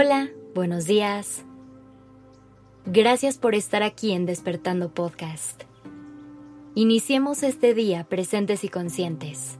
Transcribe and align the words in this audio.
Hola, 0.00 0.30
buenos 0.54 0.84
días. 0.84 1.42
Gracias 2.86 3.36
por 3.36 3.56
estar 3.56 3.82
aquí 3.82 4.12
en 4.12 4.26
Despertando 4.26 4.94
Podcast. 4.94 5.64
Iniciemos 6.76 7.42
este 7.42 7.74
día 7.74 8.04
presentes 8.04 8.62
y 8.62 8.68
conscientes. 8.68 9.58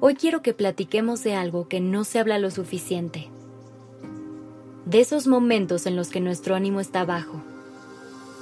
Hoy 0.00 0.14
quiero 0.14 0.42
que 0.42 0.52
platiquemos 0.52 1.24
de 1.24 1.36
algo 1.36 1.66
que 1.66 1.80
no 1.80 2.04
se 2.04 2.18
habla 2.18 2.38
lo 2.38 2.50
suficiente. 2.50 3.30
De 4.84 5.00
esos 5.00 5.26
momentos 5.26 5.86
en 5.86 5.96
los 5.96 6.10
que 6.10 6.20
nuestro 6.20 6.56
ánimo 6.56 6.80
está 6.80 7.06
bajo 7.06 7.42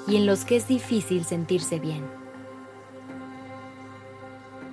y 0.08 0.16
en 0.16 0.26
los 0.26 0.44
que 0.44 0.56
es 0.56 0.66
difícil 0.66 1.24
sentirse 1.24 1.78
bien. 1.78 2.02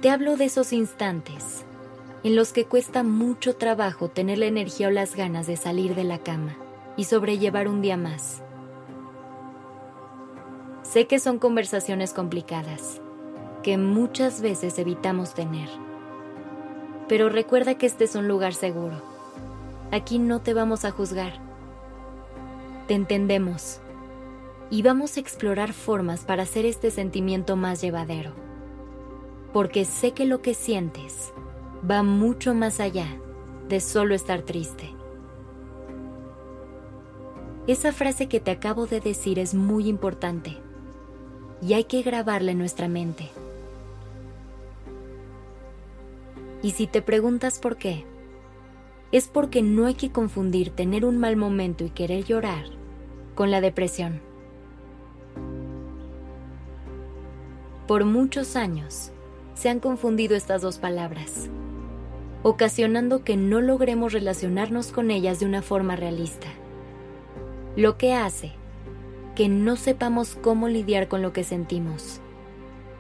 Te 0.02 0.10
hablo 0.10 0.38
de 0.38 0.46
esos 0.46 0.74
instantes 0.74 1.66
en 2.24 2.36
los 2.36 2.52
que 2.52 2.66
cuesta 2.66 3.04
mucho 3.04 3.56
trabajo 3.56 4.10
tener 4.10 4.40
la 4.40 4.48
energía 4.48 4.88
o 4.88 4.92
las 4.92 5.16
ganas 5.16 5.48
de 5.48 5.56
salir 5.56 5.96
de 5.96 6.04
la 6.04 6.20
cama 6.20 6.58
y 6.98 7.06
sobrellevar 7.06 7.68
un 7.68 7.82
día 7.82 7.96
más. 7.96 8.42
Sé 10.84 11.08
que 11.08 11.20
son 11.20 11.40
conversaciones 11.40 12.14
complicadas, 12.14 13.00
que 13.64 13.78
muchas 13.78 14.42
veces 14.42 14.78
evitamos 14.80 15.34
tener. 15.34 15.70
Pero 17.08 17.30
recuerda 17.30 17.76
que 17.76 17.86
este 17.86 18.04
es 18.04 18.16
un 18.16 18.28
lugar 18.28 18.54
seguro. 18.54 19.02
Aquí 19.92 20.20
no 20.20 20.42
te 20.42 20.54
vamos 20.54 20.86
a 20.86 20.92
juzgar. 20.92 21.34
Te 22.88 22.96
entendemos 22.96 23.80
y 24.70 24.82
vamos 24.82 25.16
a 25.16 25.20
explorar 25.20 25.74
formas 25.74 26.26
para 26.26 26.44
hacer 26.44 26.66
este 26.66 26.92
sentimiento 26.92 27.56
más 27.56 27.82
llevadero. 27.82 28.34
Porque 29.54 29.86
sé 29.86 30.12
que 30.12 30.26
lo 30.26 30.42
que 30.42 30.54
sientes 30.54 31.34
va 31.88 32.04
mucho 32.04 32.54
más 32.54 32.80
allá 32.80 33.08
de 33.68 33.80
solo 33.80 34.16
estar 34.16 34.42
triste. 34.42 34.90
Esa 37.68 37.94
frase 37.94 38.28
que 38.28 38.40
te 38.40 38.52
acabo 38.52 38.88
de 38.88 39.00
decir 39.00 39.38
es 39.38 39.54
muy 39.54 39.88
importante 39.88 40.58
y 41.62 41.74
hay 41.74 41.84
que 41.84 42.02
grabarla 42.02 42.52
en 42.52 42.58
nuestra 42.58 42.88
mente. 42.88 43.30
Y 46.64 46.72
si 46.72 46.88
te 46.88 47.02
preguntas 47.02 47.60
por 47.60 47.78
qué, 47.78 48.06
es 49.12 49.28
porque 49.28 49.62
no 49.62 49.86
hay 49.86 49.94
que 49.94 50.12
confundir 50.12 50.72
tener 50.72 51.06
un 51.06 51.18
mal 51.18 51.36
momento 51.36 51.84
y 51.84 51.90
querer 51.90 52.26
llorar 52.26 52.66
con 53.36 53.52
la 53.52 53.62
depresión. 53.62 54.22
Por 57.88 58.06
muchos 58.06 58.56
años 58.56 59.12
se 59.54 59.70
han 59.70 59.80
confundido 59.80 60.36
estas 60.36 60.62
dos 60.62 60.78
palabras 60.78 61.50
ocasionando 62.44 63.24
que 63.24 63.38
no 63.38 63.62
logremos 63.62 64.14
relacionarnos 64.14 64.92
con 64.92 65.12
ellas 65.12 65.40
de 65.40 65.46
una 65.46 65.62
forma 65.62 65.96
realista. 65.96 66.48
Lo 67.76 67.98
que 67.98 68.14
hace 68.14 68.54
que 69.40 69.48
no 69.48 69.78
sepamos 69.78 70.36
cómo 70.36 70.68
lidiar 70.68 71.08
con 71.08 71.22
lo 71.22 71.32
que 71.32 71.46
sentimos. 71.46 72.20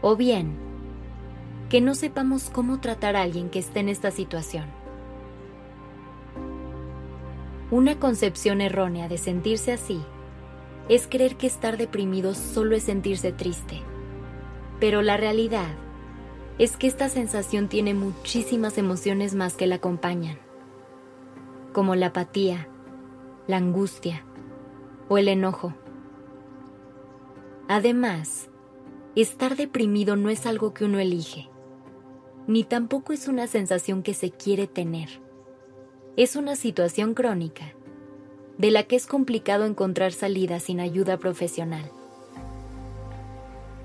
O 0.01 0.15
bien, 0.15 0.53
que 1.67 1.81
no 1.81 1.95
sepamos 1.95 2.49
cómo 2.49 2.79
tratar 2.79 3.17
a 3.17 3.23
alguien 3.23 3.49
que 3.49 3.59
esté 3.59 3.81
en 3.81 3.89
esta 3.89 4.09
situación. 4.09 4.63
Una 7.71 7.99
concepción 7.99 8.61
errónea 8.61 9.09
de 9.09 9.17
sentirse 9.17 9.73
así 9.73 10.01
es 10.87 11.07
creer 11.07 11.35
que 11.35 11.47
estar 11.47 11.75
deprimido 11.75 12.33
solo 12.33 12.73
es 12.73 12.83
sentirse 12.83 13.33
triste. 13.33 13.81
Pero 14.79 15.01
la 15.01 15.17
realidad 15.17 15.67
es 16.59 16.75
que 16.75 16.87
esta 16.87 17.07
sensación 17.07 17.69
tiene 17.69 17.93
muchísimas 17.93 18.77
emociones 18.77 19.33
más 19.33 19.55
que 19.55 19.65
la 19.65 19.75
acompañan, 19.75 20.37
como 21.71 21.95
la 21.95 22.07
apatía, 22.07 22.67
la 23.47 23.57
angustia 23.57 24.25
o 25.07 25.17
el 25.17 25.29
enojo. 25.29 25.73
Además, 27.69 28.49
estar 29.15 29.55
deprimido 29.55 30.17
no 30.17 30.29
es 30.29 30.45
algo 30.45 30.73
que 30.73 30.83
uno 30.83 30.99
elige, 30.99 31.49
ni 32.45 32.65
tampoco 32.65 33.13
es 33.13 33.29
una 33.29 33.47
sensación 33.47 34.03
que 34.03 34.13
se 34.13 34.29
quiere 34.29 34.67
tener. 34.67 35.21
Es 36.17 36.35
una 36.35 36.57
situación 36.57 37.13
crónica, 37.13 37.73
de 38.57 38.71
la 38.71 38.83
que 38.83 38.97
es 38.97 39.07
complicado 39.07 39.65
encontrar 39.65 40.11
salida 40.11 40.59
sin 40.59 40.81
ayuda 40.81 41.17
profesional. 41.17 41.89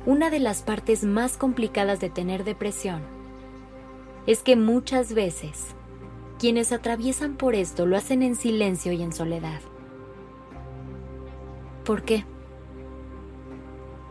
Una 0.06 0.28
de 0.28 0.38
las 0.38 0.60
partes 0.60 1.03
más 1.03 1.38
complicadas 1.38 1.98
de 1.98 2.10
tener 2.10 2.44
depresión 2.44 3.00
es 4.26 4.42
que 4.42 4.54
muchas 4.54 5.15
veces 5.15 5.69
quienes 6.38 6.72
atraviesan 6.72 7.37
por 7.37 7.54
esto 7.54 7.87
lo 7.87 7.97
hacen 7.97 8.22
en 8.22 8.37
silencio 8.37 8.92
y 8.92 9.03
en 9.03 9.15
soledad. 9.15 9.62
¿Por 11.87 12.03
qué? 12.03 12.26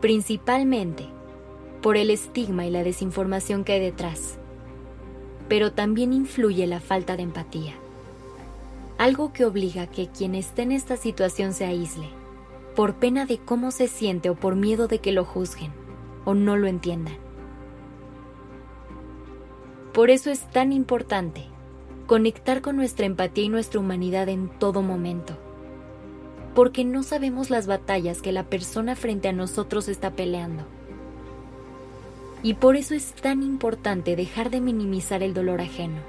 Principalmente 0.01 1.05
por 1.83 1.95
el 1.95 2.09
estigma 2.09 2.65
y 2.65 2.71
la 2.71 2.83
desinformación 2.83 3.63
que 3.63 3.73
hay 3.73 3.79
detrás, 3.79 4.39
pero 5.47 5.73
también 5.73 6.11
influye 6.11 6.65
la 6.65 6.79
falta 6.79 7.17
de 7.17 7.23
empatía, 7.23 7.75
algo 8.97 9.31
que 9.31 9.45
obliga 9.45 9.83
a 9.83 9.87
que 9.87 10.07
quien 10.07 10.33
esté 10.33 10.63
en 10.63 10.71
esta 10.71 10.97
situación 10.97 11.53
se 11.53 11.65
aísle, 11.65 12.07
por 12.75 12.95
pena 12.95 13.27
de 13.27 13.37
cómo 13.37 13.69
se 13.69 13.87
siente 13.87 14.31
o 14.31 14.35
por 14.35 14.55
miedo 14.55 14.87
de 14.87 14.97
que 14.97 15.11
lo 15.11 15.23
juzguen 15.23 15.82
o 16.25 16.33
no 16.33 16.57
lo 16.57 16.67
entiendan. 16.67 17.17
Por 19.93 20.09
eso 20.09 20.31
es 20.31 20.49
tan 20.49 20.73
importante 20.73 21.45
conectar 22.07 22.61
con 22.61 22.75
nuestra 22.75 23.05
empatía 23.05 23.45
y 23.45 23.49
nuestra 23.49 23.79
humanidad 23.79 24.27
en 24.27 24.49
todo 24.49 24.81
momento, 24.81 25.37
porque 26.55 26.83
no 26.83 27.03
sabemos 27.03 27.49
las 27.49 27.67
batallas 27.67 28.21
que 28.21 28.31
la 28.31 28.43
persona 28.43 28.95
frente 28.95 29.27
a 29.27 29.33
nosotros 29.33 29.87
está 29.87 30.11
peleando. 30.11 30.63
Y 32.41 32.55
por 32.55 32.75
eso 32.75 32.93
es 32.93 33.13
tan 33.13 33.41
importante 33.43 34.15
dejar 34.15 34.49
de 34.49 34.61
minimizar 34.61 35.23
el 35.23 35.33
dolor 35.33 35.61
ajeno 35.61 36.01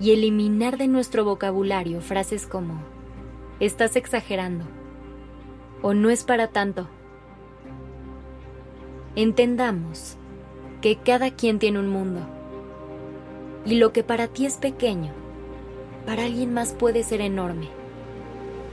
y 0.00 0.12
eliminar 0.12 0.78
de 0.78 0.88
nuestro 0.88 1.24
vocabulario 1.24 2.00
frases 2.00 2.46
como, 2.46 2.80
estás 3.60 3.96
exagerando, 3.96 4.64
o 5.82 5.94
no 5.94 6.10
es 6.10 6.24
para 6.24 6.48
tanto 6.48 6.88
entendamos 9.22 10.16
que 10.80 10.96
cada 10.96 11.30
quien 11.30 11.58
tiene 11.58 11.78
un 11.78 11.88
mundo 11.88 12.20
y 13.66 13.76
lo 13.76 13.92
que 13.92 14.02
para 14.02 14.28
ti 14.28 14.46
es 14.46 14.56
pequeño, 14.56 15.12
para 16.06 16.24
alguien 16.24 16.54
más 16.54 16.72
puede 16.72 17.02
ser 17.02 17.20
enorme. 17.20 17.68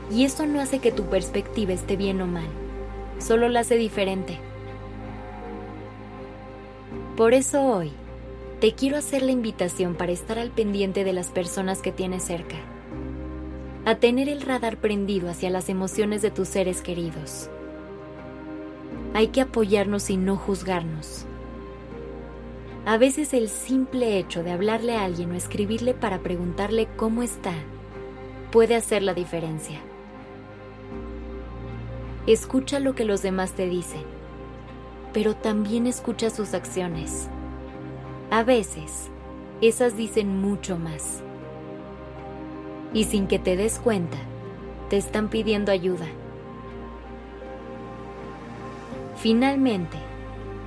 Y 0.10 0.24
eso 0.24 0.46
no 0.46 0.62
hace 0.62 0.80
que 0.80 0.92
tu 0.92 1.04
perspectiva 1.04 1.74
esté 1.74 1.98
bien 1.98 2.22
o 2.22 2.28
mal, 2.28 2.48
solo 3.20 3.50
la 3.50 3.62
hace 3.62 3.76
diferente. 3.76 4.40
Por 7.18 7.34
eso 7.34 7.64
hoy 7.64 7.92
te 8.62 8.74
quiero 8.74 8.98
hacer 8.98 9.24
la 9.24 9.32
invitación 9.32 9.96
para 9.96 10.14
estar 10.14 10.40
al 10.40 10.52
pendiente 10.52 11.04
de 11.04 11.14
las 11.14 11.28
personas 11.28 11.82
que 11.82 11.92
tienes 11.92 12.24
cerca, 12.24 12.56
a 13.86 13.96
tener 13.96 14.30
el 14.30 14.42
radar 14.42 14.78
prendido 14.78 15.30
hacia 15.30 15.50
las 15.50 15.68
emociones 15.68 16.22
de 16.22 16.32
tus 16.32 16.48
seres 16.48 16.82
queridos 16.82 17.50
hay 19.18 19.30
que 19.30 19.42
apoyarnos 19.42 20.12
y 20.12 20.16
no 20.16 20.36
juzgarnos. 20.36 21.26
A 22.86 23.00
veces 23.00 23.34
el 23.34 23.50
simple 23.50 24.20
hecho 24.20 24.44
de 24.44 24.52
hablarle 24.52 24.96
a 24.96 25.06
alguien 25.06 25.32
o 25.32 25.34
escribirle 25.34 25.96
para 25.96 26.20
preguntarle 26.20 26.88
cómo 26.96 27.24
está 27.24 27.54
puede 28.52 28.76
hacer 28.76 29.02
la 29.02 29.16
diferencia. 29.16 29.80
Escucha 32.28 32.80
lo 32.80 32.94
que 32.94 33.06
los 33.06 33.24
demás 33.24 33.54
te 33.54 33.68
dicen, 33.68 34.04
pero 35.14 35.36
también 35.36 35.88
escucha 35.88 36.30
sus 36.30 36.54
acciones. 36.54 37.28
A 38.30 38.44
veces, 38.44 39.10
esas 39.62 39.98
dicen 39.98 40.40
mucho 40.40 40.78
más. 40.78 41.24
Y 42.94 43.06
sin 43.06 43.26
que 43.26 43.40
te 43.40 43.58
des 43.58 43.80
cuenta, 43.80 44.20
te 44.92 44.98
están 44.98 45.30
pidiendo 45.30 45.72
ayuda. 45.72 46.06
Finalmente, 49.18 49.98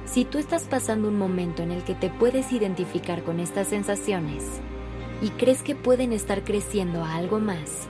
si 0.07 0.25
tú 0.25 0.39
estás 0.39 0.65
pasando 0.65 1.07
un 1.07 1.17
momento 1.17 1.63
en 1.63 1.71
el 1.71 1.85
que 1.85 1.95
te 1.95 2.11
puedes 2.11 2.51
identificar 2.51 3.23
con 3.23 3.39
estas 3.39 3.69
sensaciones 3.69 4.45
y 5.23 5.29
crees 5.31 5.63
que 5.63 5.77
pueden 5.77 6.13
estar 6.13 6.43
creciendo 6.43 7.05
a 7.05 7.15
algo 7.15 7.39
más, 7.39 7.87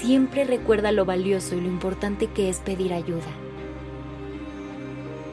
siempre 0.00 0.42
recuerda 0.42 0.90
lo 0.90 1.04
valioso 1.04 1.54
y 1.54 1.60
lo 1.60 1.68
importante 1.68 2.26
que 2.26 2.48
es 2.48 2.58
pedir 2.58 2.92
ayuda. 2.92 3.30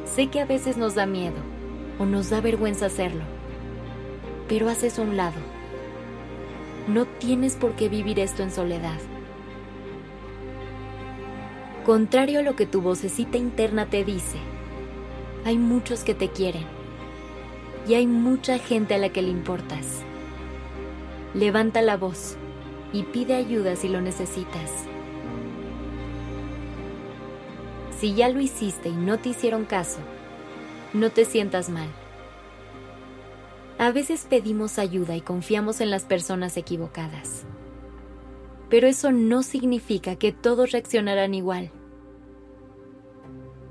Sé 0.05 0.27
que 0.27 0.41
a 0.41 0.45
veces 0.45 0.77
nos 0.77 0.93
da 0.93 1.07
miedo 1.07 1.37
o 1.97 2.05
nos 2.05 2.29
da 2.29 2.41
vergüenza 2.41 2.85
hacerlo, 2.85 3.23
pero 4.47 4.69
haces 4.69 4.99
a 4.99 5.01
un 5.01 5.17
lado. 5.17 5.39
No 6.87 7.05
tienes 7.05 7.55
por 7.55 7.71
qué 7.71 7.89
vivir 7.89 8.19
esto 8.19 8.43
en 8.43 8.51
soledad. 8.51 8.99
Contrario 11.89 12.41
a 12.41 12.43
lo 12.43 12.55
que 12.55 12.67
tu 12.67 12.81
vocecita 12.81 13.39
interna 13.39 13.87
te 13.87 14.05
dice, 14.05 14.37
hay 15.43 15.57
muchos 15.57 16.03
que 16.03 16.13
te 16.13 16.29
quieren 16.29 16.67
y 17.87 17.95
hay 17.95 18.05
mucha 18.05 18.59
gente 18.59 18.93
a 18.93 18.99
la 18.99 19.09
que 19.09 19.23
le 19.23 19.29
importas. 19.29 20.03
levanta 21.33 21.81
la 21.81 21.97
voz 21.97 22.37
y 22.93 23.01
pide 23.01 23.33
ayuda 23.33 23.75
si 23.75 23.87
lo 23.89 24.01
necesitas. 24.01 24.71
Si 27.99 28.13
ya 28.13 28.29
lo 28.29 28.39
hiciste 28.39 28.89
y 28.89 28.95
no 28.95 29.17
te 29.17 29.29
hicieron 29.29 29.65
caso, 29.65 29.97
no 30.93 31.09
te 31.09 31.25
sientas 31.25 31.71
mal. 31.71 31.89
A 33.79 33.91
veces 33.91 34.27
pedimos 34.29 34.77
ayuda 34.77 35.15
y 35.15 35.21
confiamos 35.21 35.81
en 35.81 35.89
las 35.89 36.03
personas 36.03 36.55
equivocadas. 36.55 37.45
Pero 38.69 38.85
eso 38.85 39.11
no 39.11 39.41
significa 39.41 40.17
que 40.17 40.31
todos 40.31 40.71
reaccionarán 40.71 41.33
igual. 41.33 41.71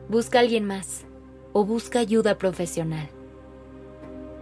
Busca 0.08 0.40
alguien 0.40 0.64
más 0.64 1.05
o 1.52 1.66
busca 1.66 1.99
ayuda 1.99 2.38
profesional. 2.38 3.10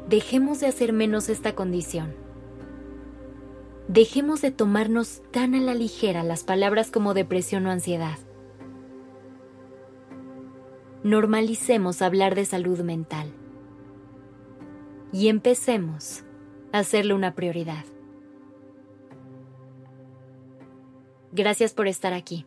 Dejemos 0.08 0.60
de 0.60 0.68
hacer 0.68 0.92
menos 0.92 1.28
esta 1.28 1.56
condición. 1.56 2.14
Dejemos 3.88 4.42
de 4.42 4.52
tomarnos 4.52 5.22
tan 5.32 5.54
a 5.54 5.60
la 5.60 5.74
ligera 5.74 6.22
las 6.22 6.44
palabras 6.44 6.90
como 6.90 7.14
depresión 7.14 7.66
o 7.66 7.70
ansiedad. 7.70 8.18
Normalicemos 11.02 12.02
hablar 12.02 12.34
de 12.34 12.44
salud 12.44 12.80
mental 12.80 13.32
y 15.12 15.28
empecemos 15.28 16.24
a 16.72 16.80
hacerle 16.80 17.14
una 17.14 17.34
prioridad. 17.34 17.84
Gracias 21.32 21.74
por 21.74 21.86
estar 21.88 22.12
aquí. 22.12 22.46